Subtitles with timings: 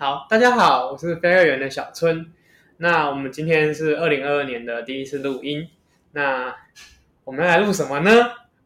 [0.00, 2.32] 好，大家好，我是飞乐园的小春。
[2.76, 5.68] 那我们今天是二零二二年的第一次录音。
[6.12, 6.54] 那
[7.24, 8.12] 我们要来录什么呢？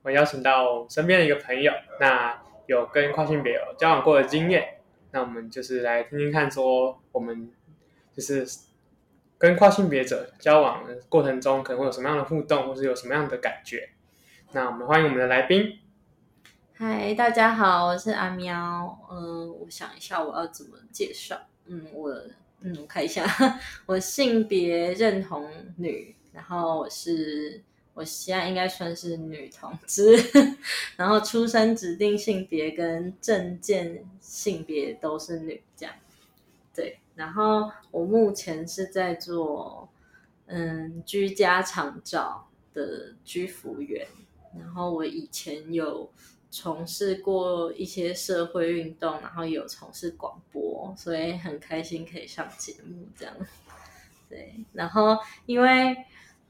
[0.02, 4.74] 我邀请到身边的一个朋友，那有跟跨性别有交往过的经验。
[5.10, 7.50] 那我们就是来听听看，说我们
[8.14, 8.46] 就是
[9.38, 13.88] 跟跨性别者交往的过程中，可能会有什么样的互动，或是有什么样的感觉。
[14.52, 15.78] 那我们欢迎我们的来宾。
[16.74, 18.98] 嗨，大家好，我是阿喵。
[19.10, 21.38] 嗯，我想一下我要怎么介绍。
[21.66, 22.10] 嗯，我
[22.60, 23.24] 嗯，我看一下，
[23.84, 27.62] 我性别认同女，然后我是
[27.92, 30.16] 我现在应该算是女同志，
[30.96, 35.94] 然后出生指定性别跟证件性别都是女，这样。
[36.74, 39.88] 对，然后我目前是在做
[40.46, 44.06] 嗯居家长照的居服员，
[44.58, 46.10] 然后我以前有。
[46.54, 53.34] 从事过一些社会运动，然后有从事广播，所以很开心可以上节目这样。
[54.28, 55.96] 对，然后因为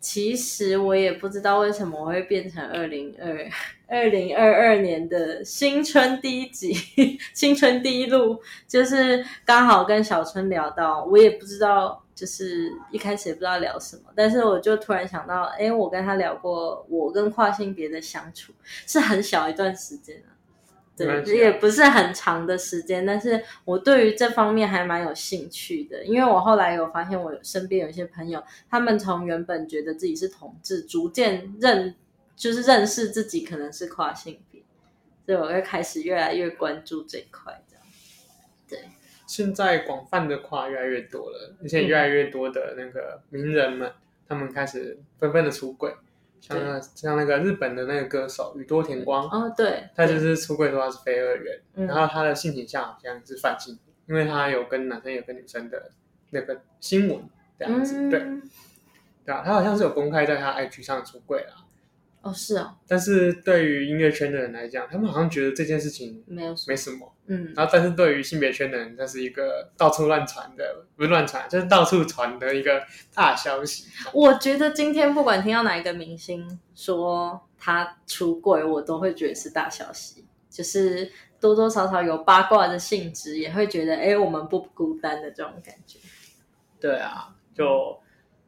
[0.00, 3.48] 其实我也不知道为什么我会变成二零二
[3.86, 6.75] 二零二二年的新春第一集，
[7.33, 12.02] 新春第一录，就是刚好跟小春聊到，我也不知道。
[12.23, 18.53] 就是一开始也不知道聊什么，但是我就突然想到，哎，我跟他聊过，我跟跨性别的相处
[18.87, 20.31] 是很小一段时间啊，
[20.97, 31.97] 对，也不是很长的时间，但是我对于这方面还蛮有兴趣的，因为我后来有发现，我身边有一些朋友，他们从原本觉得自己是同志，逐渐认
[32.37, 34.62] 就是认识自己可能是跨性别，
[35.27, 37.60] 所以我会开始越来越关注这一块。
[39.32, 43.94] 现在广泛的跨越来越多了，而且越来越多的那个名人们，嗯、
[44.28, 45.91] 他们开始纷纷的出柜，
[46.38, 55.91] 像那像那个日本的那个歌手宇多田光，哦对，他就是出柜说他是非二元，然后他的性倾向好像是泛性，因为他有跟男生有跟女生的
[56.28, 57.19] 那个新闻
[57.59, 58.21] 这样子，嗯、对，
[59.25, 61.65] 对啊，他好像是有公开在他 IG 上出柜啦。
[62.22, 72.81] 哦，是哦，但是对于音乐圈的人来讲，他们好像觉得这件事情没有没什么，嗯，然后但是对于性别圈的人，那是一个到处乱传的，不是乱传，就是到处传的一个
[73.12, 73.88] 大消息。
[74.12, 81.10] 我觉得今天不管听到哪一个明星说他出轨，我都会觉得是大消息，就是
[81.41, 85.99] 多多少少有八卦的性质，也会觉得哎，我们不孤单的这种感觉。
[86.78, 87.99] 对啊，就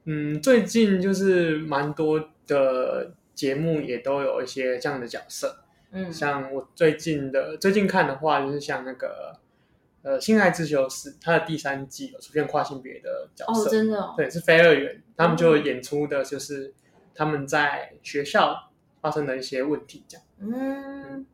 [0.05, 3.13] 嗯，最近就是蛮多的。
[3.35, 9.39] 节目也都有一些这样的角色，嗯，像我最近的最近看的话，就是像那个
[10.03, 16.73] 呃《性爱自修室》，它的第三季有出现跨性别的角色，哦，真的，哦，对，是非二元，他们就演出的就是
[17.15, 21.27] 他们在学校发生的一些问题，这样，嗯，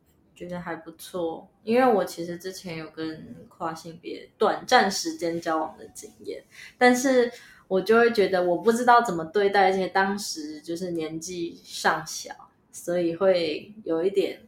[0.48, 6.42] 觉得还不错，因为我其实之前有跟跨性别短暂时间交往的经验，
[6.76, 7.30] 但是。
[7.70, 12.34] 我就会觉得我不知道怎么对待，而且当时就是年纪尚小，
[12.72, 14.40] 所以会有一点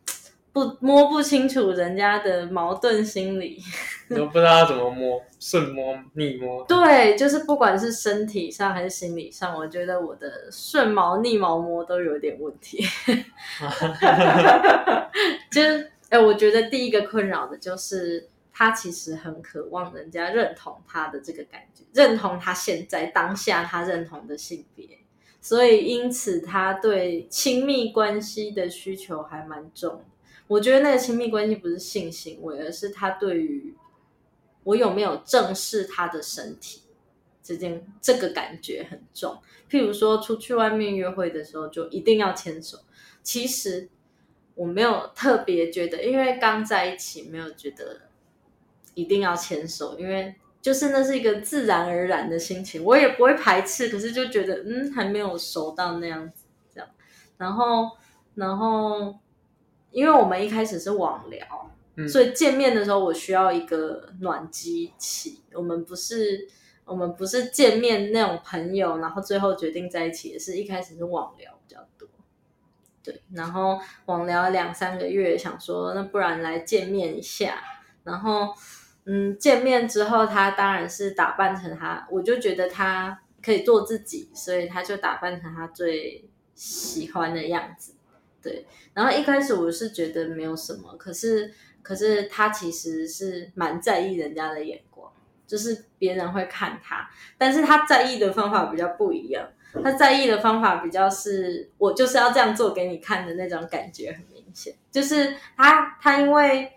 [0.52, 3.62] 不摸不清楚人家的矛盾心理。
[4.14, 6.62] 都不知道怎么摸，顺摸、逆摸。
[6.64, 12.84] 对，就是不管是身体上还是心理上，我觉得我的顺毛逆毛摸都有点问题。
[15.50, 18.28] 就是，哎，我觉得第一个困扰的就是。
[18.54, 24.86] 他其实很渴望人家认同他的这个感觉，认同他现在当下他认同的性别，
[25.40, 30.04] 所以因此他对亲密关系的需求还蛮重。
[30.46, 33.74] 我觉得那个亲密关系不是性行为，而是他对于
[34.64, 36.82] 我有没有正视他的身体
[37.42, 39.38] 这件这个感觉很重。
[39.70, 42.78] 譬如说出去外面约会的时候，就一定要牵手。
[43.22, 43.88] 其实
[44.54, 48.02] 我没有特别觉得，因为刚在一起没有觉得。
[48.94, 56.44] 一定要牵手，因为就是那是一个自然而然的心情，我也不会排斥，可是就觉得嗯，还没有熟到那样子
[56.74, 56.86] 这样。
[57.38, 57.92] 然后，
[58.34, 59.18] 然后，
[59.92, 65.42] 因为我们一开始是网聊，嗯，所以见面的时候我需要一个暖机器。
[65.52, 66.48] 我们不是
[66.84, 72.08] 我们不是见面那种朋友，然后最后决定在一起，也是一开始是网聊比较多。
[73.04, 77.62] 对，然后网聊两三个月，想说那不然来见面一下，
[78.04, 78.54] 然后。
[79.04, 87.94] 嗯，见面之后，他当然是打扮成他，我就觉得他可以做自己，所以他就打扮成他最喜欢的样子。
[88.42, 91.52] 对，然后一开始我是觉得没有什么，可是
[91.82, 95.10] 可是他其实是蛮在意人家的眼光，
[95.46, 97.08] 就是别人会看他，
[97.38, 99.48] 但是他在意的方法比较不一样。
[99.82, 106.70] 他在意的方法比较是我就是要这样做给你看的那种感觉很明显，就是他他因为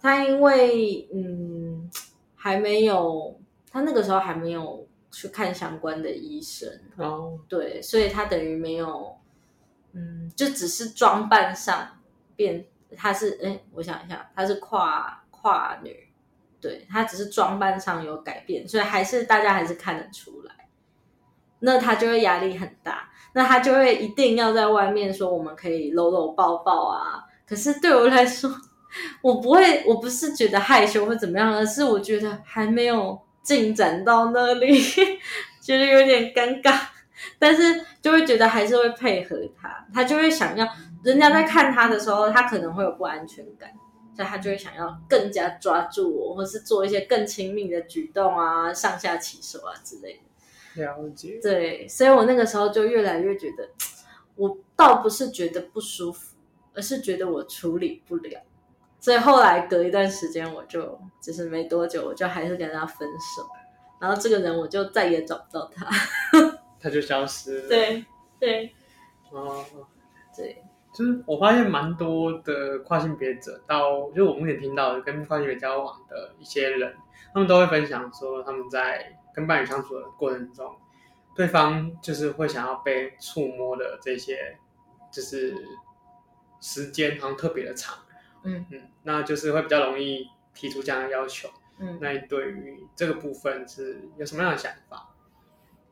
[0.00, 1.90] 他因为嗯
[2.34, 3.38] 还没有
[3.70, 6.66] 他那个时候还没有去看相关的医生
[6.96, 9.14] 哦，对，所以他等于没有
[9.92, 11.98] 嗯就只是装扮上
[12.36, 12.64] 变，
[12.96, 16.08] 他是哎我想一下，他是跨跨女，
[16.60, 20.54] 对，他只是装扮上有改变，所以还是大家还是看得出来。
[21.60, 27.22] 那他就会压力很大，那他就会一定要在外面说我们可以搂搂抱抱啊。
[27.46, 28.50] 可是对我来说，
[29.20, 34.80] 我不会，我不是觉得害羞或怎么样，而是我觉得还没有进展到那里，
[35.60, 36.78] 觉 得有点尴尬。
[37.38, 40.68] 但是就会觉得还是会配合他，他就会想要
[41.02, 43.70] 人家在看他的时候，他可能会有不安全感，
[44.14, 50.82] 所以他就会想要更加抓住我，或是做一些更亲密的举动啊，上下其手啊之类的。
[50.82, 53.68] 了解，对，所以我那个时候就越来越觉得，
[54.36, 56.36] 我倒不是觉得不舒服，
[56.74, 58.40] 而是觉得我处理不了。
[59.00, 63.48] 所以后来隔一段时间，我就就是没多久，我就还是跟他分手。
[63.98, 65.86] 然后这个人我就再也找不到他，
[66.80, 67.68] 他就消失了。
[67.68, 68.04] 对
[68.38, 68.74] 对，
[69.30, 69.64] 哦，
[70.36, 70.62] 对，
[70.92, 76.94] 就是我发现蛮多的跨性别者到，就是我目前听到的跟跨性别交往的一些人，
[77.32, 79.16] 他们都会分享说他们在。
[79.32, 80.76] 跟伴侣相处的过程中，
[81.36, 84.58] 对方就是会想要被触摸的这些，
[85.08, 85.54] 就是
[86.60, 87.96] 时间好像特别的长，
[88.42, 91.48] 嗯嗯，那就是会比较容易提出这样的要求。
[91.78, 95.09] 嗯，那你对于这个部分是有什么样的想法？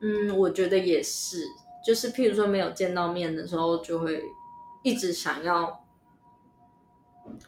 [0.01, 1.43] 嗯，我觉得也是，
[1.85, 4.23] 就是譬如说没有见到面的时候，就会
[4.83, 5.83] 一直想要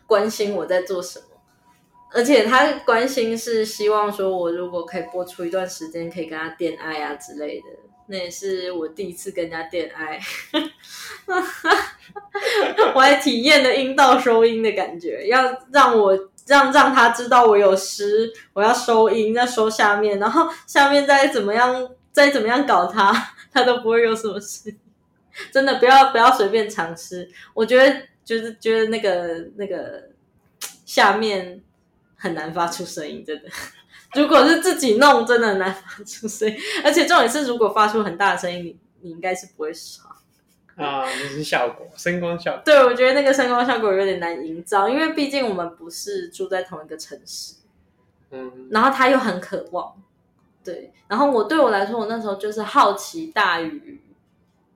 [0.06, 1.26] 关心我在做什么。
[2.14, 7.68] 而且他关心是希望说，我如果可以播出一段时间，可以跟他电爱啊之类的。
[8.08, 10.20] 那也是我第一次跟人家电爱，
[12.94, 16.14] 我还体验了阴道收音的感觉，要让我
[16.46, 23.12] 让让他知道我有湿，我要收音，再收下面，然后下面再怎么样再怎么样搞他，
[23.52, 24.76] 他都不会有什么事。
[25.52, 30.10] 真的不要不要随便尝试，我觉得就是觉得那个那个
[30.86, 31.62] 下面。
[32.24, 33.50] 很难发出声音，真的。
[34.14, 36.56] 如果是自己弄，真的很难发出声音。
[36.84, 40.08] 而且重点是，如果发出很大的声音，你你应该是不会爽
[40.76, 41.04] 啊。
[41.04, 42.62] 那是效果，声光效果。
[42.64, 47.56] 对，我觉得那个声光效果有点难营造，因为毕竟我们不是住在同一个城市。
[48.30, 48.68] 嗯。
[48.70, 50.00] 然后他又很渴望，
[50.64, 50.94] 对。
[51.08, 54.02] 然后我对我来说，我那时候就是好奇大于，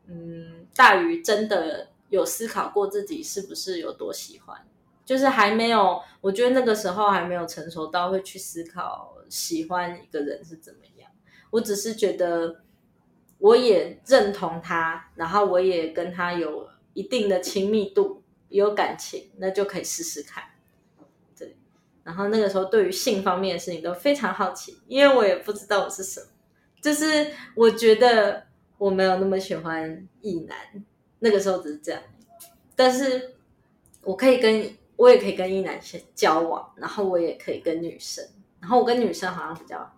[0.08, 4.66] 嗯，大于真的有思考过自己是不是有多喜欢。
[5.06, 11.12] 就是还没有，我觉得那个时候还没有成熟到会去思考喜欢一个人是怎么样。
[11.52, 12.64] 我只是觉得
[13.38, 20.44] 我也认同他，然后我也跟他有一定的亲密度，有感情，那就可以试试看。
[22.06, 26.28] 然后那个时候对于性方面的事情都非常好奇，因为我也不知道我是什么。
[26.82, 28.44] 就是我觉得
[28.78, 30.56] 我没有那么喜欢异男，
[31.20, 32.02] 那个时候只是这样，
[32.78, 33.36] 但是
[34.04, 34.74] 我可以跟。
[34.98, 35.78] 我也可以跟异男
[36.14, 38.26] 交往，然后我也可以跟女生，
[38.62, 39.94] 然后我跟女生好像比较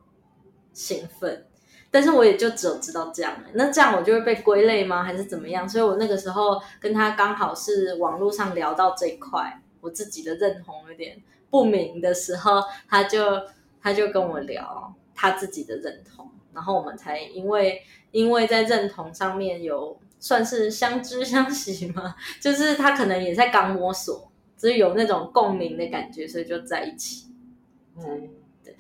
[0.74, 1.46] 兴奋，
[1.92, 3.32] 但是我也就只有知道这样。
[3.54, 5.04] 那这样我就会被归类吗？
[5.04, 5.70] 还是怎么样？
[5.70, 13.42] 所以我那个时候跟他刚好是网络上聊到这一块，我自己的认同有点不明的时候，他就
[13.82, 24.32] 他就跟我聊他自己的认同，然后我们才因为因为在认同上面有算是相知相惜嘛， 就是他可能也在刚摸索。
[24.60, 27.28] 只是有那种共鸣的感觉，所以就在一起。
[27.96, 28.28] 嗯，
[28.64, 28.76] 对，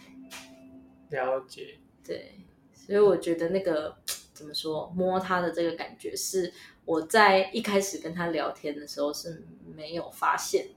[1.11, 1.77] 了解。
[2.03, 2.33] 对，
[2.73, 3.95] 所以我觉得那个
[4.33, 6.51] 怎么说，摸他的这个感觉，是
[6.83, 9.45] 我在一开始跟他聊天的时候是
[9.75, 10.65] 没有发现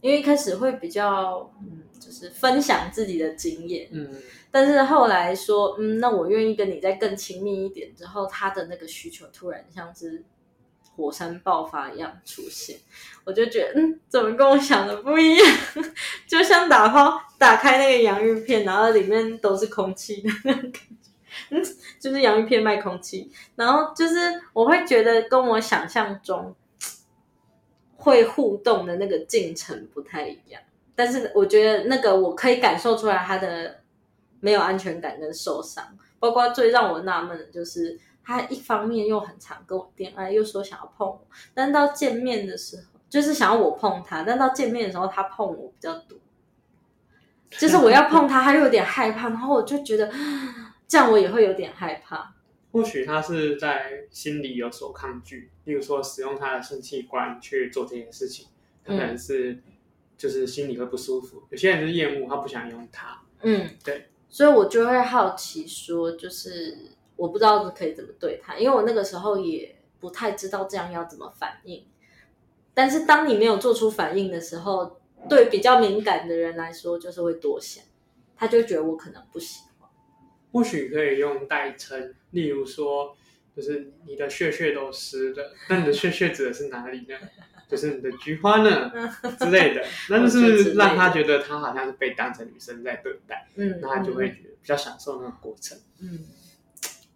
[0.00, 4.08] 因为一开始会比较嗯，就是分享自己的经验，嗯，
[4.50, 10.24] 但是后来说，嗯，那我愿意跟你再更亲密一点之后，他的那个需求突然像是。
[10.96, 12.76] 火山爆发一样出现，
[13.24, 15.46] 我就觉得，嗯，怎么跟我想的不一样？
[16.28, 21.10] 就像打包打开那个洋芋片，然后里面都是空气的那种感觉，
[21.50, 21.62] 嗯，
[21.98, 24.14] 就是洋芋片卖空气，然后就是
[24.52, 26.54] 我会觉得跟我想象中
[28.00, 30.60] 会互动的那个进程不太一样。
[30.96, 33.80] 但是我觉得那个我可以感受出来他的
[34.40, 35.84] 没有安全感跟受伤，
[36.18, 46.18] 包括最让我纳闷的就是他一方面又很常跟我恋爱，又说想要碰我，但到见面的时候就是想要我碰他，但到见面的时候他碰我比较多，
[47.50, 50.10] 就是我要碰他，他又有点害怕，然后我就觉得
[50.86, 52.34] 这样我也会有点害怕。
[52.72, 58.46] 或许他是在心里有所抗拒，例如说使用他的性器官去做这件事情，
[58.84, 59.58] 他可能是
[60.16, 61.38] 就是心里会不舒服。
[61.38, 63.22] 嗯、有些人是厌恶，他不想用它。
[63.42, 64.06] 嗯，对。
[64.28, 66.78] 所以我就会好奇说，就是
[67.16, 71.84] 我不知道可以怎么对他，因为我那个时候也不太知道这样要怎么反应。
[72.72, 77.82] 但是当你没有做出反应的时候，对比较敏感的人来说，就是会多想，
[78.36, 79.66] 他就觉得我可能不行。
[80.52, 83.16] 或许可以用代称，例如说，
[83.54, 87.16] 就是你的血血都湿的，那你的血血指的是哪里呢？
[87.68, 88.90] 就是你的菊花呢
[89.38, 95.78] 之类的， 那就是让他觉得他好像是被当成女生在对待，嗯，那他就会觉得比较享受那个过程。
[96.00, 96.26] 嗯，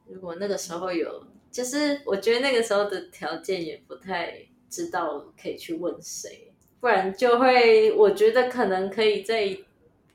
[0.06, 9.58] 如果那个时候有，就是我觉得那个时候的条件也不太知道可以去问谁，不然就会，我觉得可能可以再。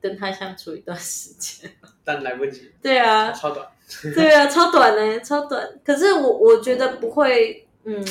[0.02, 1.70] 跟他相处一段时间，
[2.10, 2.72] 但来不及。
[2.82, 3.68] 对啊，超短。
[4.16, 5.80] 对啊，超短呢，超短。
[5.86, 8.04] 可是我我觉得不会，嗯，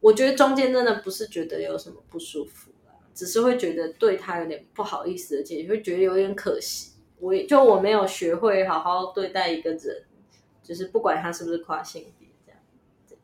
[0.00, 6.92] 我觉得中间真的不是觉得有什么不舒服啊，只是会觉得对他有点不好意思，而且会觉得有点可惜。
[7.20, 10.04] 我也就我没有学会好好对待一个人，
[10.62, 12.60] 就是不管他是不是跨性别这样。
[13.08, 13.16] 对。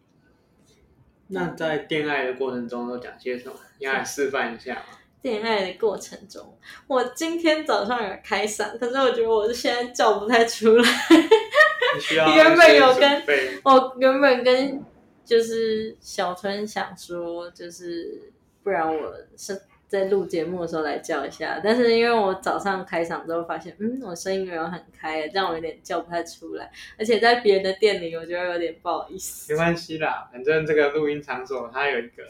[1.29, 3.55] 那在恋爱的过程中都讲些什么？
[3.79, 4.85] 你要来示范一下吗？
[5.23, 10.89] 恋爱的过程中，我今天早上有开嗓，可是我觉得我现在叫不太出来。
[12.27, 13.23] 你原本有跟
[13.65, 14.83] 我原本跟
[15.25, 29.53] 就是小春想说，就是不然我是在录节目的时候来叫一下，但是因为我早上开嗓之后发现，嗯，我声音没有很开，这样我有点叫不太出来，而且在别人的店里，我觉得有点不好意思。
[29.53, 32.23] 没关系啦，反正这个录音场所它有一个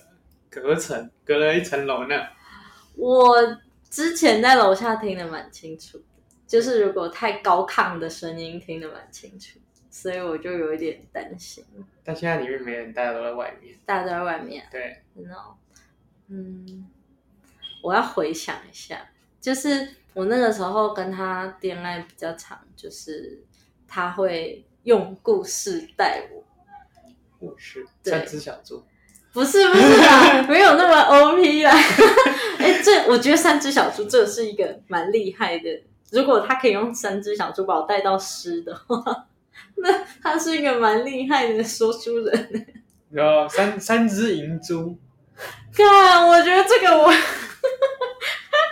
[0.48, 2.16] 隔层，隔了一层楼呢。
[3.00, 6.04] 我之前在楼下听得蛮清楚的，
[6.46, 9.58] 就是如果太高亢的声音听得蛮清楚，
[9.90, 11.64] 所以我就有一点担心。
[12.04, 13.74] 但现在里面没人，大家都在外面。
[13.86, 14.66] 大家都在外面。
[14.70, 15.02] 对。
[15.14, 15.56] No，
[16.28, 16.86] 嗯，
[17.82, 23.42] 我要回想一下，就是我那个时候跟他恋爱比较长，就是
[23.88, 26.44] 他会用故事带我。
[27.38, 27.86] 故事。
[28.02, 28.84] 三只小猪。
[29.32, 31.70] 不是不是啦， 没有那么 OP 啦。
[32.58, 35.82] 哎、欸，这我觉得三只小猪这是一个蛮厉害的。
[36.10, 39.26] 如果他可以用三只小猪把我带到诗的话，
[39.76, 39.88] 那
[40.22, 42.66] 他是一个蛮厉害的说书人。
[43.10, 44.98] 有三三只银猪。
[45.74, 47.12] 看，我觉得这个我，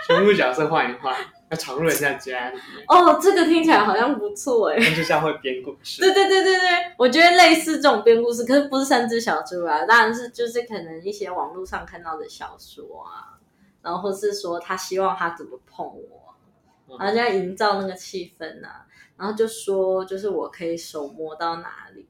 [0.05, 1.15] 全部角色换一换。
[1.49, 4.77] 要闯入人家家里面哦，这个听起来好像不错哎。
[4.95, 5.99] 就像会编故事。
[5.99, 13.39] 对对对对对，我觉得类似这种编故事，可是不是三只小猪啊，当然是就是可能一些网络上看到的小说啊，
[13.81, 18.85] 然后或是说他希望他怎么碰我，然后就要营造那个气氛啊，
[19.17, 22.07] 然后就说就是我可以手摸到哪里，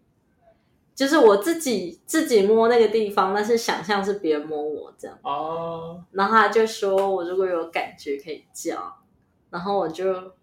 [0.93, 6.03] 就是我自己自己摸那个地方，但是想象是别人摸我这样哦。
[6.11, 8.98] 然后他就说我如果有感觉可以叫。
[9.49, 10.33] 然后我就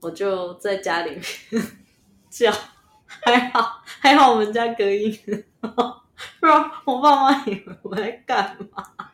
[0.00, 1.22] 我就在家里面
[2.30, 2.52] 叫，
[3.06, 5.18] 还好还好我们家隔音，
[5.60, 9.12] 不然我爸妈以为我在干嘛。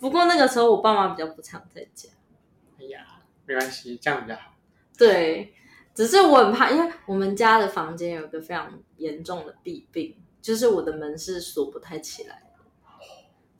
[0.00, 2.08] 不过那个时候我爸妈比较不常在家。
[2.78, 3.06] 哎呀，
[3.46, 4.52] 没关系，这样比较好。
[4.98, 5.54] 对，
[5.94, 12.42] 只是我很怕，因为我们家的房间有一个非常严重的弊病，就是我的门是锁不太起来。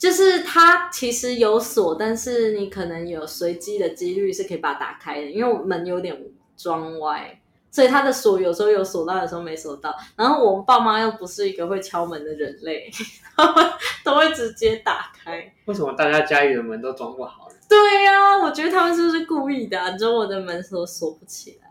[0.03, 6.21] 就是它其实有锁，但是你可能有随机的几率是可以把它打开的，因为门有点
[6.57, 7.41] 装歪，
[7.71, 9.95] 所以它的锁有时候有锁到，有时候没锁到。
[10.17, 12.91] 然后我们爸妈又不是一个会敲门的人类，
[13.37, 13.65] 他们
[14.03, 15.55] 都会直接打开。
[15.67, 17.49] 为什么大家家里的门都装不好？
[17.69, 19.93] 对呀、啊，我觉得他们是不是故意的、啊？
[19.97, 21.71] 只有我的门锁锁不起来，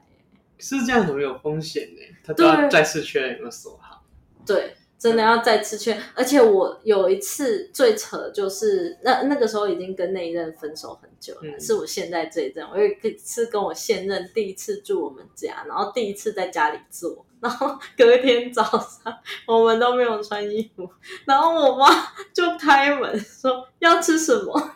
[0.57, 2.01] 是这样很有风险呢。
[2.25, 4.05] 他都要再次确认有没有锁好。
[4.45, 4.77] 对。
[5.01, 19.11] 真的要再次劝，而且我有一次最扯，就是那那个时候已经跟那一任分手很久了，嗯、是我现在这一任，我有一次跟我现任第一次住我们家，然后第一次在家里做， 然后隔天早上
[19.47, 20.87] 我们都没有穿衣服，
[21.25, 21.87] 然后我妈
[22.31, 24.75] 就开门说要吃什么，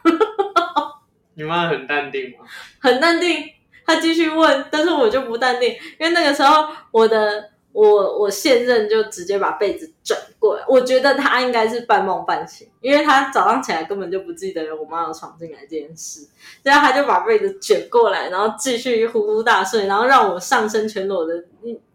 [1.35, 2.47] 你妈很淡定吗？
[2.79, 3.47] 很淡定，
[3.85, 7.51] 她继续问，但是我就不淡定，因为那个时候我的。
[7.75, 16.25] 我我现任就直接把被子卷过来，我觉得他应该是半梦半醒，因为他早上起来根本就不记得我妈有闯进来这件事，
[16.63, 21.43] 然后他就把被子卷过来，然后继续呼呼大睡，然后让我上身全裸的，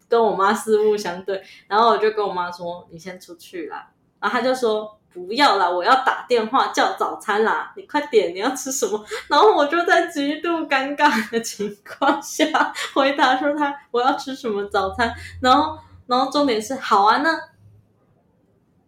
[0.07, 3.89] 跟我妈四目相对，然后我就跟我妈说：“你先出去啦。”
[4.21, 5.00] 然后他就说。
[5.13, 7.73] 不要啦，我要打电话叫早餐啦！
[7.75, 9.05] 你快点，你要吃什么？
[9.27, 15.13] 然后我就在极度尴尬的情况下回答说他我要吃什么早餐。
[15.41, 15.77] 然后，
[16.07, 17.37] 然后重点是好啊，那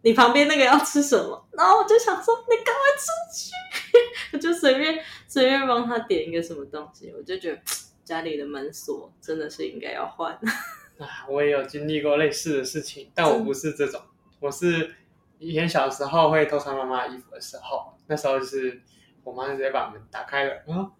[0.00, 1.46] 你旁边那个要吃什么？
[1.52, 7.12] 然后我就想说你赶快出去，我 就随便随便帮他点一个什么东西。
[7.16, 7.60] 我就觉得
[8.02, 10.32] 家里的门锁真的是应该要换。
[10.98, 14.00] 啊，我也有经历过类似的事情，但我不是这种，
[14.40, 14.94] 我是。
[15.44, 18.80] 以前小时候会偷穿妈妈衣服的时候，那时候就是
[19.22, 20.90] 我妈直接把门打开了，啊，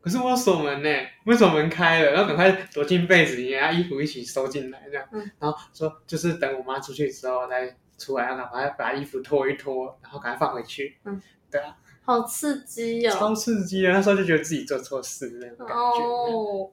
[0.00, 0.88] 可是我锁门呢，
[1.26, 2.12] 为什么门开了？
[2.12, 10.96] 然后赶快躲进被子里，然后衣服一起收进来这样，嗯、然后说就是等我妈出去之后再出来，然后赶快把衣服脱一脱，然后赶快放回去。
[11.04, 13.92] 嗯， 对啊，好刺激哦，超刺激啊！
[13.92, 16.04] 那时候就觉得自己做错事那种感觉。
[16.04, 16.70] 哦，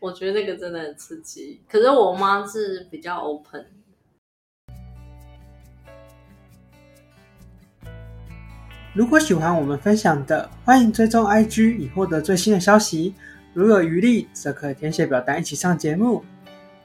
[0.00, 1.62] 我觉得那个真的很刺激。
[1.68, 3.64] 可是我妈是比较 open。
[8.94, 13.14] 如果喜欢我们分享的，欢迎追踪 IG 以获得最新的消息。
[13.54, 16.22] 如有余力，则可填写表单一起上节目。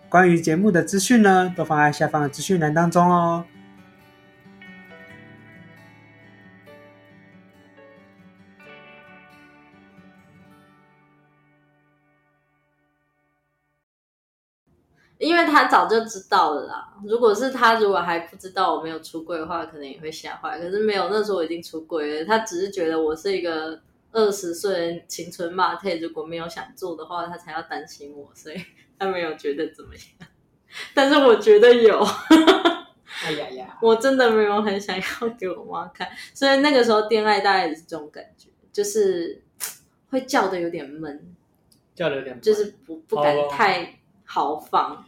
[0.08, 3.44] 关于节目的资讯呢，都放在下方的资讯栏当中哦。
[15.58, 16.94] 他早就知道了啦。
[17.04, 20.60] 如果是他，如果还不知道我没有出柜的话，可能也会吓坏。
[20.60, 22.26] 可是没有，那时候我已经出柜了。
[22.26, 23.80] 他只是觉得我是一个
[24.12, 28.56] 二十岁青春骂退，如果没有想做的话，他才要担心我，所以
[29.00, 30.30] 他没有觉得怎么样。
[30.94, 32.06] 但是我觉得有。
[33.26, 33.78] 哎呀呀！
[33.82, 39.42] 我真的没有很想要给我妈看，所以那个时候恋爱大概也是这种感觉，就是
[40.12, 41.36] 会叫的有点闷，
[41.96, 45.04] 叫的有点闷，就是不不敢太豪放。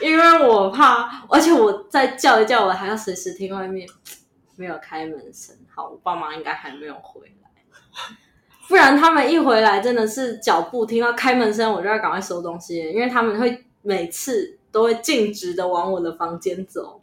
[0.00, 3.88] 因为我怕，而且我再叫一叫，我还要随时听外面
[4.56, 5.56] 没有开门声。
[5.74, 7.50] 好，我爸妈应该还没有回来，
[8.68, 17.02] 不然他们一回来真的是脚步听到开门声，我就要赶快收东西，因为他们会每次都会径直的往我的房间走，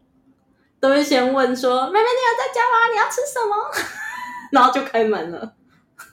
[0.79, 2.91] 都会先问说：“妹妹，你有在家吗？
[2.91, 3.55] 你要吃什么？”
[4.51, 5.53] 然后就开门了。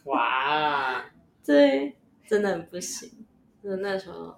[0.04, 1.04] 哇，
[1.44, 1.96] 对，
[2.28, 3.10] 真的很不行，
[3.62, 4.36] 就那时候。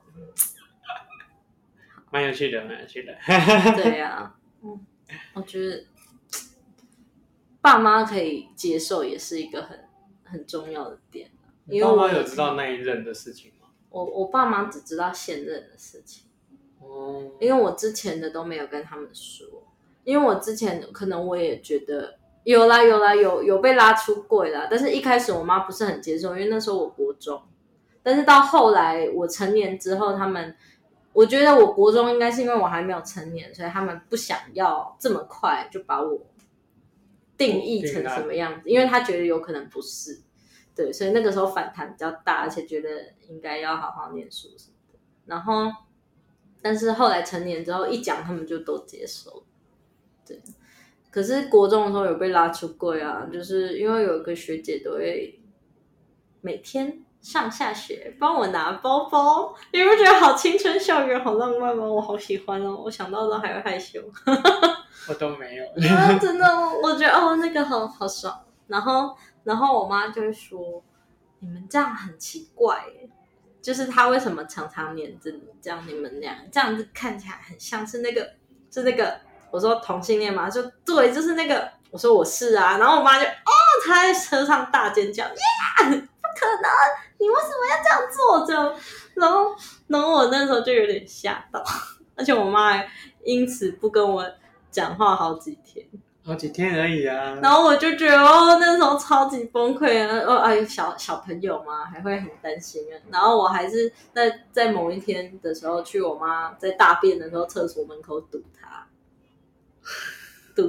[2.11, 3.14] 蛮有趣的，蛮有趣的。
[3.77, 4.81] 对呀、啊，嗯，
[5.35, 5.85] 我觉得
[7.61, 9.79] 爸妈可以接受也是一个很
[10.25, 11.31] 很重要的点。
[11.66, 13.68] 你爸妈有知道那一任的事情吗？
[13.90, 16.25] 我我爸妈只知道现任的事情。
[16.81, 17.33] 哦。
[17.40, 19.47] 因为我之前的都没有跟他们说，
[20.05, 27.42] 因为我之前可能我也觉得有啦有啦有有被拉出柜啦，但是一开始我妈不是很接受，因为那时候我国中，
[28.03, 30.57] 但是到后来我成年之后，他们。
[31.18, 36.24] 我觉得我国中应该是因为我还没有成年，所以他们不想要这么快就把我
[37.37, 40.20] 定义成什么样子，因为他觉得有可能不是，
[40.76, 42.88] 对，所以那个时候反弹比较大，而且觉得
[43.28, 44.98] 应该要好好念书什么的。
[45.26, 45.64] 然后，
[46.62, 49.42] 但是后来成年之后一讲，他们就都接受，
[50.24, 50.40] 对。
[51.11, 55.40] 可是国中的时候有被拉出柜啊，就是因为有一个学姐都会
[56.42, 57.02] 每天。
[57.20, 61.85] 上下学帮我拿包包，你不觉得好青春校园好浪漫吗？
[61.85, 64.00] 我好喜欢哦，我想到都还会害羞。
[65.09, 66.46] 我都没有，啊、真的，
[66.83, 68.38] 我觉得哦那个好好爽。
[68.66, 70.83] 然后，然后我妈就会说
[71.40, 73.09] ：“你们这样很奇怪耶，
[73.62, 75.42] 就是他为什么常常黏着你？
[75.62, 78.31] 这样你们俩这样子看起来很像是那个，
[78.70, 79.18] 是那个。”
[79.50, 80.50] 我说同性恋吗？
[80.50, 81.66] 就对，就是那个。
[81.90, 82.76] 我说我是啊。
[82.76, 83.50] 然后我妈就哦，
[83.87, 85.33] 她在车上大尖叫，呀，
[85.88, 86.70] 不可能！
[87.18, 88.46] 你为什么要这样做？
[88.46, 88.74] 这样，
[89.14, 89.55] 然后，
[89.88, 91.62] 然后我那时候就有点吓到，
[92.16, 92.88] 而且我妈还
[93.24, 94.24] 因此不跟我
[94.70, 95.85] 讲话好几天，
[96.24, 97.38] 好几天而已啊。
[97.42, 100.18] 然后我就觉得哦，那时候超级崩溃啊！
[100.27, 102.94] 哦，哎，小小朋友嘛，还会很担心啊。
[103.11, 108.87] 然后我还是在在某一天的时候，去我妈在大便的时候，厕所门口堵她。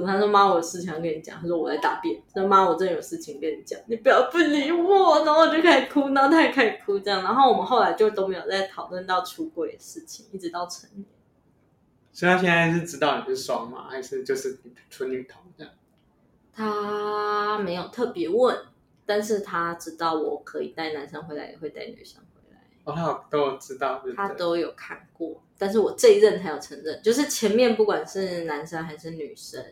[0.06, 7.22] 他说：“妈，我有事情要跟你讲。”他说：“我在大便。”他说：“妈，我真的有事情跟你讲，你不要不理我。”然后我就开始哭，然后他也开始哭，这样。
[7.22, 11.04] 然后我们后来就都没有再讨论到出轨的事情，一直到成年。
[12.12, 13.86] 所以他现在是知道你是双吗？
[13.88, 14.58] 还是就是
[14.90, 15.72] 纯女同这样？
[16.52, 18.56] 他没有特别问，
[19.06, 22.60] 但是他知道我可以带男生回来，也会带女生回来。
[22.84, 29.62] 哦，他有都有知道，他都有看过，但是我这一任才有承认，就是前面不管是男生还是女生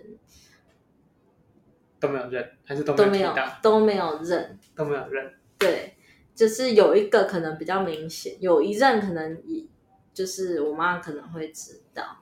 [1.99, 5.97] 都没有认，还是都没有都没有认，都没有认，对，
[6.35, 9.67] 就是有一个可能比较明显，有一任可能以
[10.13, 12.19] 就是我妈可能会知道，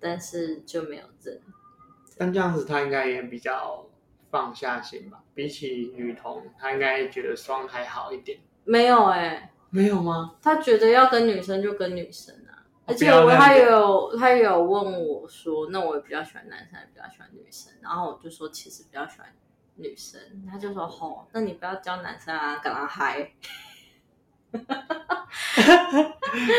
[0.00, 1.40] 但是就没有认。
[2.16, 3.86] 但这样子他应该也比较
[4.28, 8.40] 放下心吧，比起女同，他应该觉得双还好一点。
[8.64, 10.34] 没有哎、欸，没有吗？
[10.42, 12.47] 他觉得要跟女生就跟女生啊，
[12.88, 19.28] 而且我他有他有问我说，那我也比较喜欢男生，还比较喜欢女生，然后我就说其实比较喜欢
[19.76, 20.18] 女生，
[20.50, 23.30] 他就说吼，那你不要教男生啊，跟他嗨？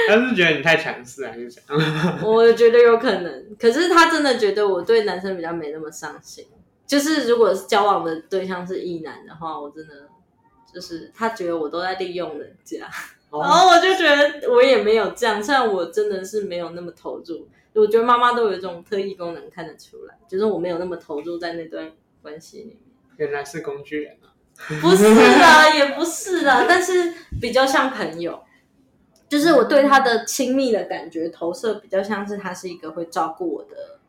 [0.08, 2.20] 他是觉得你太强势还是怎样？
[2.24, 6.46] 我觉得有可能，可是他真的觉得我对男生比较没那么上心。
[6.86, 10.08] 就是如果是交往的对象是异男的话，我真的
[10.74, 12.89] 就是他觉得我都在利用人家，哦、
[13.32, 15.44] 然后我就觉得我也没有这样。
[15.44, 22.78] 虽然我真的是没有那么投入，我觉得妈妈都有一种特异功能看得出来，就是我没有那么投入在那段关系里面。
[23.18, 24.34] 原来是工具人啊。
[24.82, 28.44] 不是啊，也不是啊，但是比较像朋友，
[29.30, 34.00] 就是我对他的亲密的感觉投射比较像是他是一个会照顾我的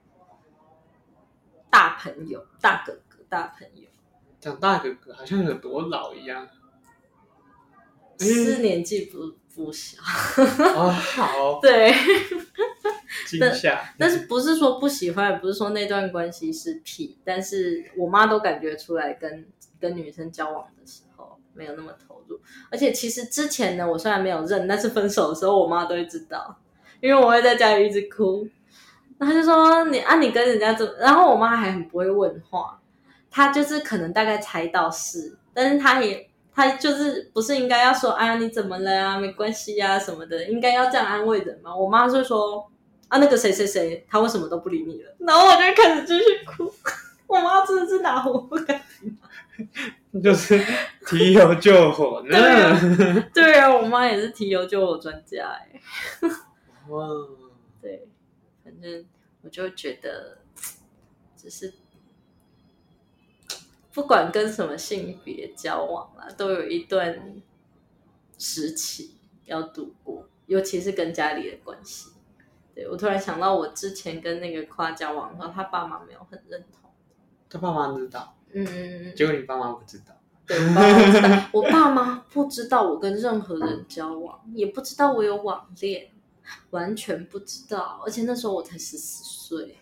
[1.68, 3.88] 大朋友、大哥哥、大朋友。
[4.40, 6.48] 讲大哥哥好像有多老一样，
[8.24, 9.98] 是年纪不不小。
[10.76, 11.92] 哦，好， 对，
[13.26, 13.94] 惊吓。
[13.98, 19.46] 但是不是说不喜欢，也不是说那段关系是屁，但是我妈都感觉出来跟。
[19.80, 22.38] 跟女生交往的时候没有那么投入，
[22.70, 26.54] 而且其实之前呢，我虽然没有认，但是分手的时候我妈都会知道，
[27.00, 28.46] 因为我会在家里一直哭，
[29.16, 30.92] 然后就说你啊，你跟人家怎么？
[31.00, 32.78] 然后我妈还很不会问话，
[33.30, 36.29] 她就是可能大概猜到是，但是她也
[36.60, 41.74] 她就是不是应该要说哎呀你怎么了啊，没关系呀、啊、什么的，应该要这样安慰人吗？
[41.74, 42.70] 我妈就说
[43.08, 45.14] 啊那个谁谁谁，他为什么都不理你了？
[45.20, 46.70] 然后我就开始继续哭，
[47.26, 48.78] 我妈真的是拿我不敢。
[50.22, 50.62] 就是
[51.08, 52.30] 提油救火呢。
[52.30, 55.80] 对啊，对啊，我妈也是提油救火专家哎。
[56.88, 57.06] 哇，
[57.80, 58.06] 对，
[58.62, 59.04] 反正
[59.42, 60.38] 我就觉得，
[61.36, 61.72] 只是
[63.92, 67.40] 不管跟什么性别交往啦，都有一段
[68.38, 72.10] 时期要度过，尤其是跟家里的关系。
[72.74, 76.90] 对，我突然想到，我之前跟那个夸交往的话，他爸妈没有很认同，
[77.48, 78.36] 他爸妈知道。
[78.52, 80.16] 嗯，结果你爸妈不知道。
[80.46, 86.10] 对，我爸妈不知道， 我爸妈不知道我跟任何人交往，也不知道我有网恋，
[86.70, 88.00] 完全不知道。
[88.04, 89.76] 而且那时候我才十四岁，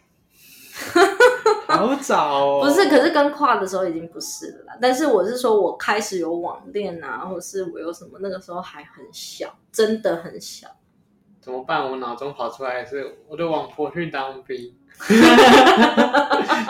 [1.66, 2.60] 好早哦。
[2.66, 4.78] 不是，可是跟跨的时候已经不是了啦。
[4.80, 10.68] 但是我是说，我开始有网恋啊，或是我有什么，那个时候还很小，真的很小。
[11.40, 11.90] 怎么办？
[11.90, 14.74] 我脑中跑出来是我的网婆去当兵。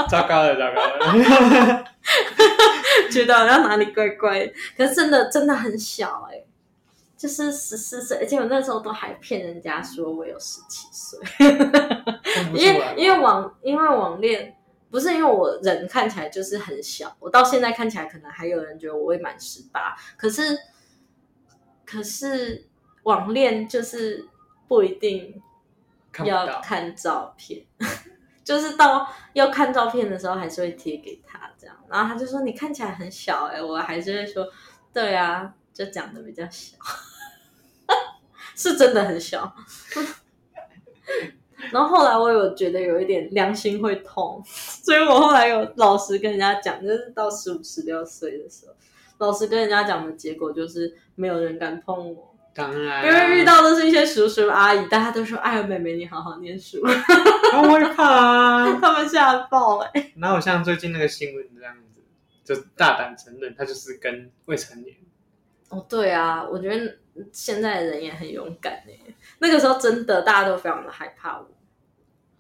[0.09, 1.85] 糟糕了，糟糕了。
[3.11, 6.47] 觉得好像哪里怪怪，可是真的真的很小哎、欸，
[7.17, 11.19] 就是十四岁，而且我那时候都还骗人家说我有十七岁，
[12.53, 14.55] 因为因为网因为网恋
[14.91, 20.59] 不是因为我人看起来就是很小，我到现在看起来可能还有人觉得我未满十八，可是
[21.85, 22.67] 可是
[23.03, 24.27] 网恋就是
[24.67, 25.43] 不一定
[26.25, 27.65] 要看照片。
[28.45, 34.49] 就是到要看照片的时候，还是会贴给他这样，然后他就说你看起来很小哎、欸，我还是会说
[34.91, 36.79] 对啊，就长得比较小，
[38.57, 39.55] 是真的很小。
[41.73, 48.75] 然后后来我有觉得有一点良心会痛，所以我后来有老实跟人家讲，就是到十五、十六岁的时候，
[49.19, 52.35] 老实跟人家讲的结果就是没有人敢碰我。
[52.55, 56.81] 当然，因为遇到的是一些叔叔阿姨，大家都说：“哎呀，妹妹你好好念书。
[57.55, 60.13] ”我会怕啊， 他们吓爆哎、欸！
[60.17, 62.03] 哪有像最近那个新闻这样子，
[62.45, 64.97] 就大胆承认他就是跟未成年。
[65.69, 66.97] 哦，对啊，我觉得
[67.31, 69.15] 现在的人也很勇敢哎、欸。
[69.39, 71.49] 那个时候真的大家都非常的害怕我。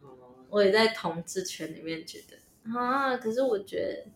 [0.03, 0.09] 嗯、
[0.51, 4.11] 我也在同志圈里面觉得啊，可是我觉得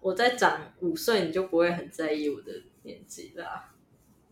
[0.00, 2.52] 我在长五岁，你就不会很在意我的
[2.82, 3.72] 年纪啦。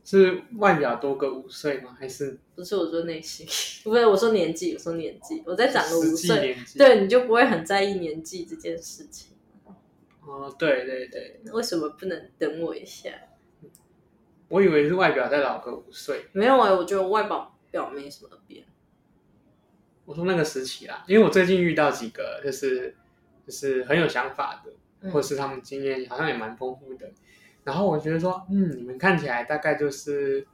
[0.07, 1.97] 是万雅多个五岁吗？
[1.99, 2.77] 还是不是？
[2.77, 3.47] 我说内心，
[3.83, 9.35] 不是我说年纪，我说年纪，我再长个五岁，对，你就不会很在意年纪这件事情。
[10.21, 13.11] 哦，对对对，为什么不能等我一下？
[14.55, 18.65] 我以为是外表再老个五岁，没有哎、欸，我觉得我外表表没什么变。
[20.05, 22.95] 我说那个时期啦，因为我最近遇到几个，就是
[23.45, 27.11] 就是很有想法的，嗯、或是他们经验好像也蛮丰富的。
[27.65, 30.47] 然后我觉得说，嗯，你们看起来大概就是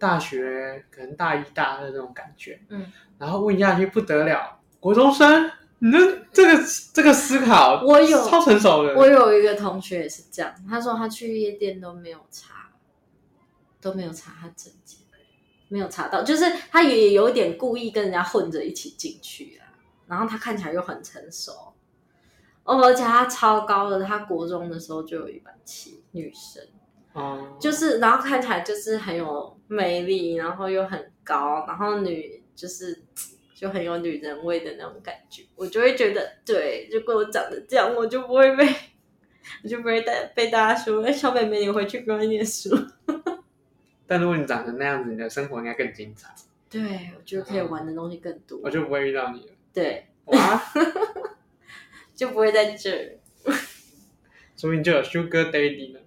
[0.00, 5.48] 大学可能大一大二的那种感觉，嗯，然后问下去不得了，国中生，
[5.78, 8.96] 你这这个这个思考，我有超成熟的。
[8.96, 12.67] 我有一个同学也是这样，他说他去夜店都没有查，
[13.80, 15.00] 都没有查他证件，
[15.68, 19.68] 没有查到，就是他也有点故意跟人家混着一起进去啊，
[20.06, 21.74] 然后他看起来又很成熟，
[22.64, 26.62] 哦，而且他超高的，他国中的时候就有一百七，女生。
[27.14, 33.02] 哦，就是，然后看起来就是很有魅力，然后又很高，然后女就是
[33.54, 38.64] 就很有女人味的那种感觉，我就会觉得，对，如果我长得这样，我就不会被，
[39.64, 42.76] 我就不会被被大家说，哎，小妹妹，你回去乖念书。
[44.08, 46.34] 但如果你长成那样子，你的生活应该更精彩。
[46.68, 49.52] 对，我觉得可以玩的东西更多，我就不会遇到你了。
[49.72, 50.60] 对，哇，
[52.16, 53.18] 就不会在这儿，
[54.56, 56.00] 说不定就有 Sugar Daddy 呢。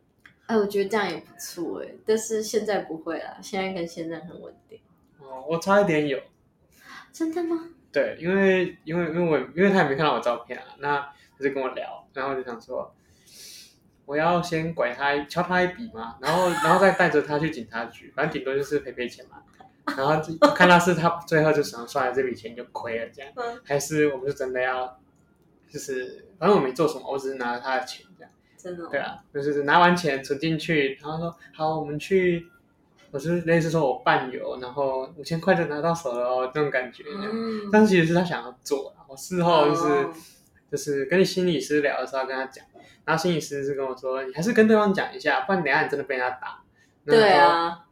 [0.48, 4.80] 哎，我觉得这样也不错哎，但是现在不会啦，现在跟现在很稳定。
[5.20, 6.20] 哦，我差一点有。
[7.14, 7.70] 真的吗？
[7.92, 10.98] 对，因为因为因为我因为他也没看到我照片啊，那
[11.38, 12.94] 他就跟我聊，然后我就想说，
[14.12, 19.38] 我要先拐他敲他一笔嘛，然后然后再带着他去警察局，反正顶多就是赔赔钱嘛。
[19.98, 25.00] 然后就看到是他最后就想算了这笔钱就亏了这样，嗯、还是我们就真的要，
[25.72, 28.32] 就是反正我没做什么，我只是拿了他的钱这样。
[28.58, 28.90] 真的、哦？
[28.92, 32.46] 对啊，就是拿完钱存进去，然后说好，我们去，
[33.12, 37.06] 我是类似说我伴游，然后五千块就拿到手了哦，这种感觉。
[37.08, 37.70] 嗯。
[37.72, 40.14] 但其实是他想要做，我事后就是、哦、
[40.70, 42.64] 就是跟心理师聊的时候跟他讲，
[43.06, 46.62] 然后心理师是跟我说，你还是跟对方讲一下，不然等下你真的被他打。
[47.06, 47.86] 对啊。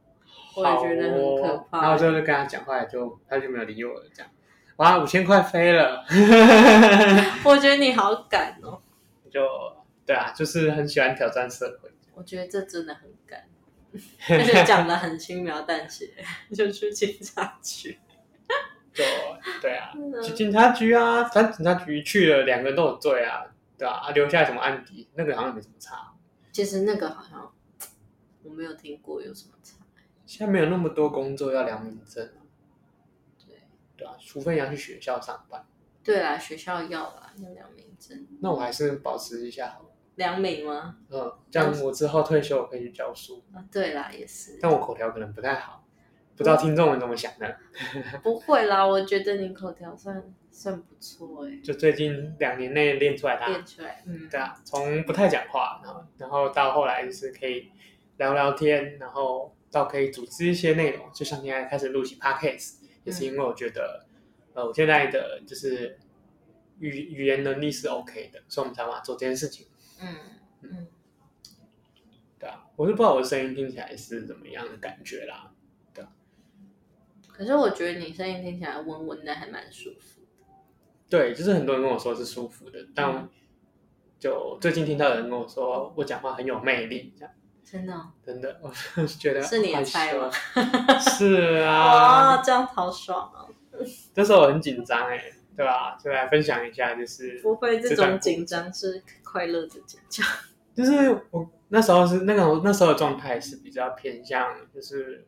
[0.55, 1.81] 我也觉得很可怕。
[1.81, 4.31] 然后最后就跟他讲话，就他就没有理我了，这样。
[4.77, 6.03] 哇，五千块飞了。
[7.45, 8.81] 我觉得你好敢哦。
[9.31, 9.41] 就。
[10.05, 11.91] 对啊，就是很喜欢挑战社会。
[12.15, 13.43] 我觉得这真的很敢，
[14.27, 16.09] 而且讲的很轻描淡写，
[16.51, 17.95] 就去警察局。
[18.91, 19.03] 就
[19.61, 19.91] 对啊，
[20.23, 23.45] 去警察局啊，反正警察局去了，两个人都有罪啊，
[23.79, 26.13] 对啊，啊留下什么案底，那个好像没什么差。
[26.51, 27.51] 其实那个好像
[28.43, 29.77] 我没有听过有什么差。
[30.25, 32.29] 现在没有那么多工作要良民证。
[33.47, 33.63] 对
[33.97, 35.65] 对啊，除非你要去学校上班。
[36.03, 38.27] 对啊，学校要啊，要良民证。
[38.41, 39.85] 那我还是保持一下好了。
[40.15, 40.97] 良民吗？
[41.09, 43.43] 嗯，这样我之后退休我可以去教书。
[43.53, 44.59] 啊，对啦，也是。
[44.61, 45.78] 但我口条可能不太好，
[46.39, 47.57] 不知道听众们怎么想的。
[48.23, 51.59] 不会啦，我觉得你口条算算不错哎。
[51.61, 53.45] 就最近两年内练出来的。
[53.45, 54.29] 练出来，嗯。
[54.29, 57.69] 对啊，从不太讲话，然后然后到后来就是可以
[58.15, 64.05] 聊聊天，然后到可以组织一些内容，就像现在开始录起 podcast，也是因为我觉得，
[64.53, 65.99] 呃，我现在的就是
[66.79, 69.67] 语语言能力是 OK 的，所以我们才嘛做这件事情。
[70.01, 70.15] 嗯
[70.61, 70.87] 嗯，
[72.39, 75.51] 对啊，我是不知道我的声音听起来是怎么样的感觉啦。
[77.39, 80.45] 可是我觉得你声音听起来温温的，还蛮舒服的。
[81.09, 83.29] 对，就是很多人跟我说是舒服的，但
[84.19, 87.33] 就最近听到有人跟我说我讲话很有魅力，这样。
[87.63, 88.11] 真的、哦？
[88.21, 88.71] 真的， 我
[89.05, 90.29] 觉得是你的菜吗？
[90.99, 92.35] 是啊。
[92.35, 93.47] 哇，这样好爽哦！
[94.15, 95.31] 那时候我很紧张哎。
[95.55, 95.97] 对吧？
[96.01, 100.25] 就来分享一下，就是不会这种紧张是快乐的紧张。
[100.73, 105.27] 就是我那时候是那个那时候的状态是比较偏向，就是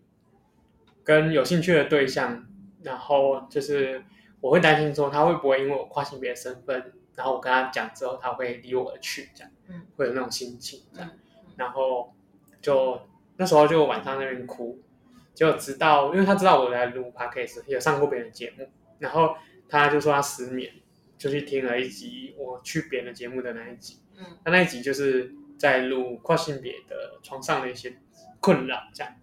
[1.03, 2.45] 跟有兴趣的对象，
[2.83, 4.03] 然后就是
[4.39, 11.09] 我会担心说他会不会因为我跨性别的身份，然后我跟他讲之后他会离我而去，这样，嗯，会有那种心情这样。
[11.55, 12.13] 然后
[12.61, 13.01] 就
[13.37, 14.79] 那时候就晚上那边哭，
[15.33, 19.35] 就直到因为他知道我在录 podcast，有上过别人的节目，然后。
[19.73, 20.69] 他就说他失眠，
[21.17, 24.01] 就去听了一集我去别人的节目的那一集。
[24.17, 27.97] 嗯，他那一集就是在录跨性别的床上的一些
[28.41, 29.15] 困扰，这样。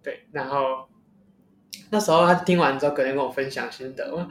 [0.00, 0.88] 对，然后
[1.90, 4.28] 那时候他听完之后，隔天跟我分享心得，我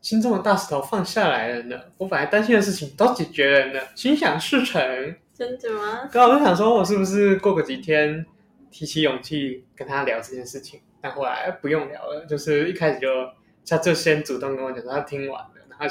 [0.00, 1.78] 心中的大石头放下来了呢。
[1.98, 4.80] 我本来担心的事情都解决了呢，心想事成。
[5.34, 6.08] 真的吗？
[6.12, 8.26] 刚好就想说，我是不是过个几天
[8.70, 10.80] 提起勇气跟他聊这件事情？
[11.00, 13.08] 但后来不用聊了，就是一开始就。
[13.68, 15.86] 他就先主动跟我讲说他听完了，然后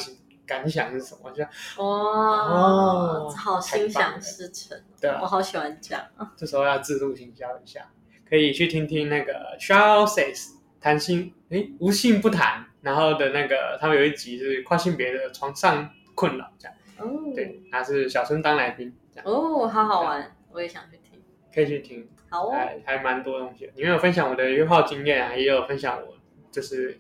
[0.45, 1.31] 感想是什么？
[1.31, 1.41] 就
[1.81, 6.01] 哇哦，好心想事成，对啊，我好喜欢讲。
[6.35, 7.89] 这时候要自助行销一下，
[8.27, 21.21] 可以去听听那个 Charles Says 谈性，诶，无性不谈，然后的那个他们有一集是跨性别的床上困扰这样，哦，对，他是小春当来宾这样，哦，好好玩，我也想去听，
[21.53, 26.17] 可以去听，好哦，还还蛮多东西，里面有分享我的约炮经验啊，也有分享我
[26.51, 26.99] 就是。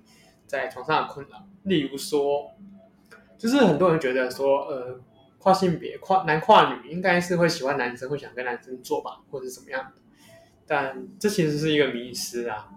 [0.49, 2.49] 在床上的困扰，例如说，
[3.37, 4.99] 就是很多人觉得说，呃，
[5.37, 10.01] 跨性别、跨男跨女应该是会喜欢男生，会想跟男生做吧，或者怎么样的。
[10.65, 12.67] 但这其实是一个迷思啊，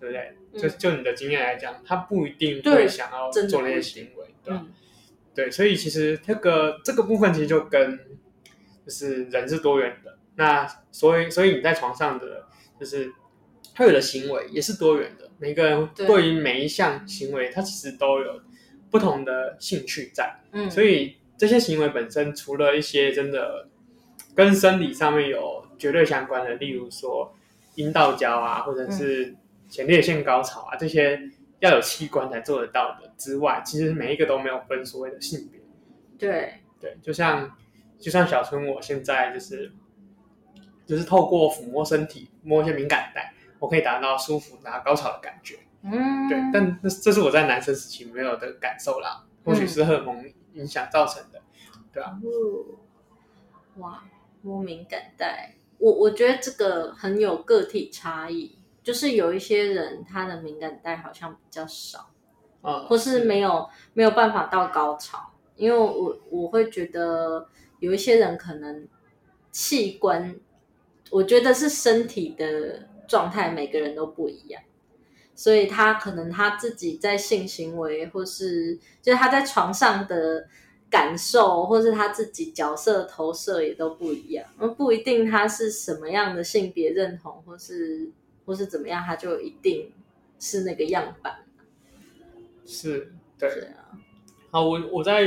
[0.00, 0.34] 对不对？
[0.52, 4.66] 嗯、就就你的经验来讲，他不一定会想要做那些行为，对吧？
[5.34, 7.98] 对，所以其实这个这个部分其实就跟
[8.84, 12.46] 就是人是多元的，那所以所以你在床上的
[12.78, 13.12] 就是
[13.74, 16.28] 他有的行为也是多元的，每个人对。
[16.28, 18.40] 于每一项行为，他其实都有
[18.90, 23.68] 不同的兴趣在，嗯，所以这些行为本身除了一些真的
[24.34, 27.32] 跟生理上面有绝对相关的，例如说
[27.76, 29.34] 阴道交啊，或者是
[29.70, 31.30] 前列腺高潮啊这些。
[31.60, 35.60] 要有器官才做得到的之外，其实每一个都没有分所谓的性别。
[36.16, 37.54] 对对，就像
[37.98, 39.70] 就像小春，我现在就是
[40.86, 45.58] 就是透过抚摸身体，摸一些敏感带，我可以达到舒服、达到高潮的感觉。
[45.82, 51.42] 嗯，对，但这这是我在男生时期没有的感受啦，或许是荷尔蒙影响造成的，
[51.76, 52.18] 嗯、对啊。
[53.76, 54.02] 哇，
[54.40, 58.56] 摸敏感带，我我觉得这个很有个体差异。
[58.82, 62.10] 就是有一些人，他的敏感带好像比较少，
[62.62, 67.46] 啊，或是没有没有办法到高潮，因为我我会觉得
[67.78, 68.88] 有一些人可能
[69.52, 70.34] 器官，
[71.10, 74.62] 我觉得是身体的状态，每个人都不一样，
[75.34, 80.48] 所以他可能他自己在性行为，或是就是他在床上的
[80.88, 88.10] 感受，或是他自己角色投射也都不一样，而不一定他是什么样的性别认同，或是。
[88.50, 89.92] 或是怎么样，他就一定
[90.40, 91.44] 是那个样板。
[92.66, 93.48] 是，对。
[93.48, 93.94] 是啊。
[94.50, 95.22] 好，我我在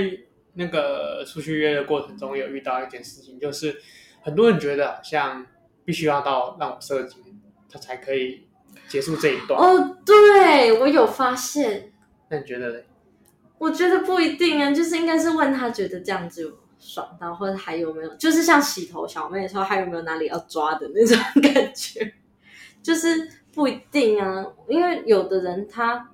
[0.55, 3.81] 那个出去约的过程中，有遇到一件事情，就是
[4.21, 5.47] 很多人觉得好像
[5.86, 7.39] 必须要到让我射精，
[7.71, 8.45] 他才可以
[8.89, 9.57] 结束这一段。
[9.57, 11.93] 哦，对，我有发现。
[12.27, 12.79] 那你觉得呢？
[13.57, 22.15] 我觉得不一定啊，就是应该是问他觉得这样子爽到，或者还有没有，就是像洗头小妹说还有没有哪里要抓的那种感觉。
[22.84, 23.08] 就是
[23.54, 26.12] 不一定啊，因为有的人他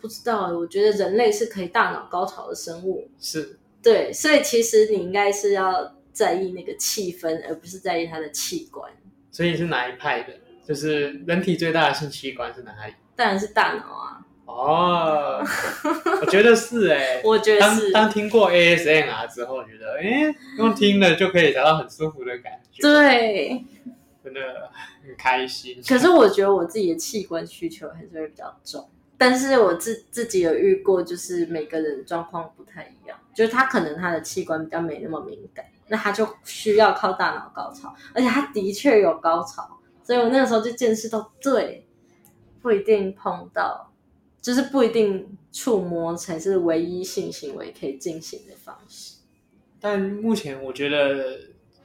[0.00, 0.48] 不知道。
[0.48, 8.90] 我觉得人类是可以大脑高潮的生物，是对，所以其实你应该是要在意那个气氛，而不是在意他的器官。
[9.30, 10.34] 所以是哪一派的？
[10.66, 12.92] 就是人体最大的性器官是哪里？
[13.16, 14.20] 当然是大脑啊！
[14.46, 15.44] 哦，
[16.20, 17.92] 我觉得是哎、欸， 我觉得是。
[17.92, 22.82] 当当听过 ASMR 之后，觉得哎，用听了就可以达到很舒服的感觉。
[22.82, 23.64] 对。
[24.22, 24.40] 真的
[25.02, 41.86] 很开心，可是我觉得我自己的器官需求还是会比较重，但是我自自己有遇过，就是每个人状况不太一样，就是他可能他的器官比较没那么敏感，那他就需要靠大脑高潮，而且他的确有高潮，所以我那个时候就见识到，对，
[42.60, 43.92] 不一定碰到，
[44.40, 49.16] 就是不一定触摸才是唯一性行为可以进行的方式。
[49.80, 51.38] 但目前我觉得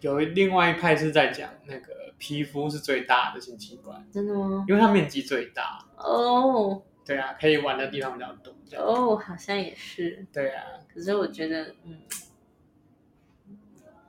[0.05, 1.93] 有另外一派是在讲那个。
[2.17, 4.65] 皮肤是最大的性器官，真的吗？
[4.69, 6.05] 因为它面积最大哦。
[6.05, 8.53] Oh, 对啊，可以玩的地方比较多。
[8.77, 10.25] 哦，oh, 好像也是。
[10.31, 11.99] 对啊，可是我觉得，嗯，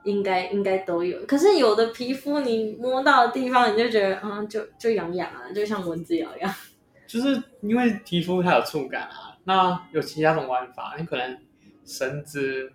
[0.05, 1.25] 应该应该都有。
[1.25, 6.51] 可是有的皮肤你摸到的地方，你就觉得，嗯，就就痒痒啊，就像蚊子咬一样。
[7.07, 11.37] 就是因为皮肤它有触感啊，那有其他种玩法，你可能
[11.85, 12.71] 绳子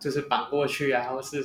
[0.00, 1.44] 就是绑过去啊，或是。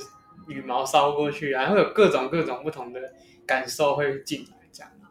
[0.50, 3.00] 羽毛烧过去啊，会有各种各种不同的
[3.46, 5.08] 感受会进来，这样嘛，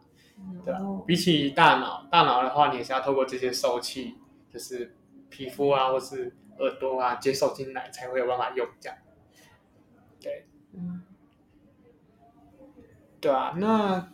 [0.64, 0.80] 对吧？
[1.06, 4.16] 比起大脑，大脑的话，你也是要透过这些受器，
[4.52, 4.94] 就是
[5.30, 8.98] 皮肤啊，或是耳朵啊，接受进来才会有办法用这样。
[10.20, 11.02] 对，嗯，
[13.20, 14.12] 对啊，那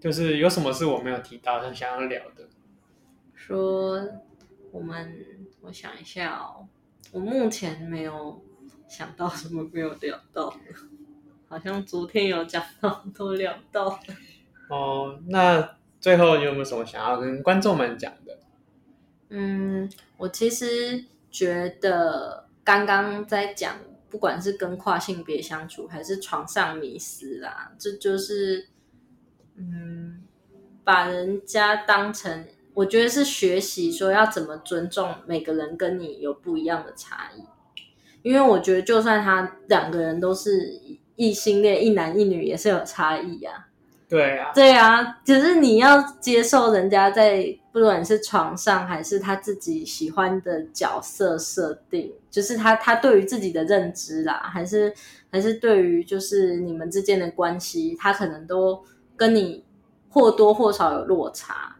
[0.00, 2.48] 就是有什么是我没有提到，很想要聊的？
[3.34, 4.00] 说
[4.70, 5.14] 我们，
[5.60, 6.66] 我想一下哦，
[7.12, 8.42] 我目前没有。
[8.92, 10.54] 想到什么没有聊到？
[11.48, 13.98] 好像昨天有讲到，都聊到了。
[14.68, 18.38] 哦，那最后你有没有什么想要跟观众们讲的？
[19.30, 23.76] 嗯，我其实觉得刚刚在讲，
[24.10, 28.68] 不管是跟跨性别相处，还是床上迷失啦，这就是
[29.56, 30.22] 嗯，
[30.84, 37.42] 把人家当成，我觉得是学习说要怎么尊重每个人跟你有不一样的差异。
[38.22, 40.80] 因为我觉得，就算他两个人都是
[41.16, 43.68] 异性恋，一男一女，也是有差异啊。
[44.08, 54.92] 对啊，对啊，只是你要接受人家在不管是床上还是他自己喜欢的角色设定，就是他他对于自己的认知啦，还是
[55.30, 58.84] 还是对于就是你们之间的关系，他可能都
[59.16, 59.64] 跟你
[60.10, 61.76] 或多或少有落差。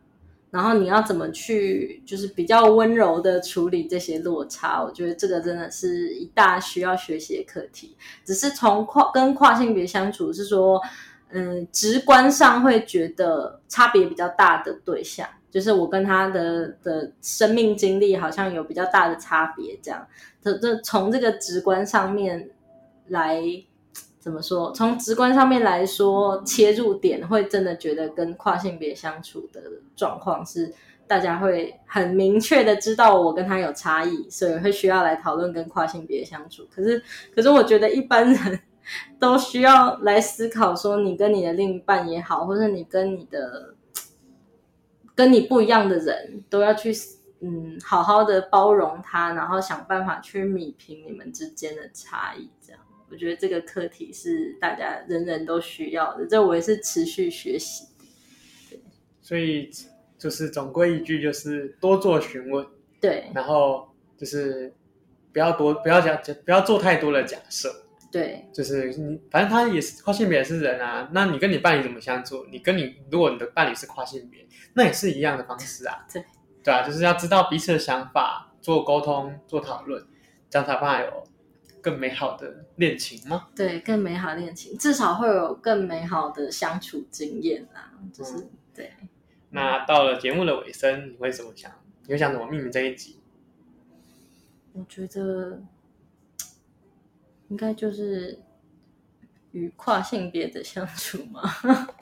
[0.53, 4.83] 然后你要怎么去，就是比较温柔的处理这些落差？
[4.85, 7.97] 我觉得这个真的是一大需要学习的课题。
[8.23, 10.79] 只是从跨跟跨性别相处，是说，
[11.31, 20.07] 嗯，直观上会觉得差别比较大的对象，就是我跟他的的生命经历好像有比较大的差别，这样。
[20.43, 22.51] 这这从这个直观上面
[23.07, 23.43] 来
[24.23, 24.73] 怎么说？
[24.73, 29.61] 从直观上面来说，切入点会真的觉得跟跨性别相处的
[29.95, 30.73] 状况是。
[31.05, 36.67] 大家会很明确的知道我跟他有差异，所以会需要来讨论跟跨性别相处。
[36.75, 37.03] 可是，
[37.35, 38.61] 可是我觉得一般人
[39.21, 43.75] 都需要来思考，说你跟你的另一半也好，或者你跟你的
[45.15, 46.95] 跟你不一样的人都要去
[47.41, 52.49] 嗯好好的包容他，然后想办法去弭平你们之间的差异。
[52.67, 52.81] 这样，
[53.13, 57.85] 我觉得这个课题是大家人人都需要的，这我也是持续学习。
[58.69, 58.81] 对，
[59.21, 59.71] 所以。
[60.19, 62.65] 就是总归一句，就是多做询问，
[63.01, 64.73] 对，然后就是
[65.33, 67.69] 不要多不要讲，不要做太多的假设，
[68.13, 72.47] 对，就是你反正他也是跨性别也是人啊，那你跟你伴侣怎么相处？
[72.53, 76.25] 你跟你如果你的伴侣是跨性别，那也是一样的方式啊，对，
[76.63, 80.07] 对啊，就是要知道彼此的想法，做沟通，做讨论，
[80.49, 81.25] 这样才会有
[81.83, 83.49] 更美好的恋情吗？
[83.55, 88.93] 对，更美好的恋情，至少会有更美好的相处经验啊，就是、嗯、对。
[89.51, 91.71] 那到了节目的尾声，你会怎么想？
[92.07, 93.19] 你会想怎么命名这一集？
[94.73, 95.61] 我觉得
[97.49, 98.39] 应该就是
[99.51, 101.43] 与跨性别的相处嘛。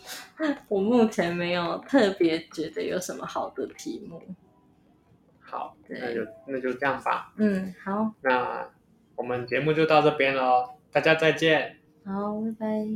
[0.68, 4.22] 我目前没有特别觉得有什么好的题目。
[5.40, 7.32] 好，那就那就这样吧。
[7.36, 8.14] 嗯，好。
[8.20, 8.70] 那
[9.20, 11.76] 我们节目就到这边了，大家再见。
[12.06, 12.86] 好，拜拜。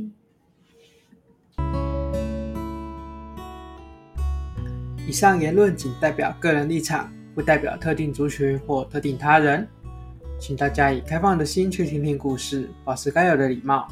[5.07, 9.67] 以上言论仅代表个人立场，不代表特定族群或特定他人，
[10.39, 13.87] 请大家以开放的心去听听故事，保持该有的礼貌。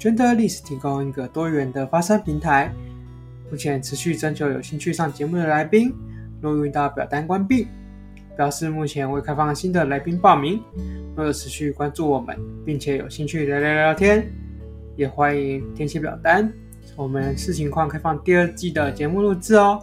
[0.00, 2.72] Genderless 提供一个多元的发声平台，
[3.50, 5.92] 目前持续征求有兴趣上节目的来宾。
[6.40, 7.68] 若遇到表单关闭，
[8.36, 10.62] 表示目前未开放新的来宾报名。
[11.16, 14.30] 若有持续关注我们，并且有兴趣聊聊聊天，
[14.96, 16.52] 也欢迎填写表单。
[16.94, 19.82] 我们视情况开放第二季的节目录制哦。